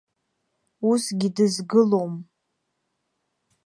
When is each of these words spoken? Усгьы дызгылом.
Усгьы 0.89 1.29
дызгылом. 1.35 2.13